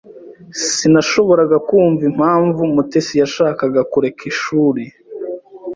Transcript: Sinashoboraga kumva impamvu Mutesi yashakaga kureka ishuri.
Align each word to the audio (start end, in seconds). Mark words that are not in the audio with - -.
Sinashoboraga 0.73 1.57
kumva 1.67 2.01
impamvu 2.11 2.61
Mutesi 2.73 3.13
yashakaga 3.21 3.81
kureka 3.91 4.21
ishuri. 4.31 4.83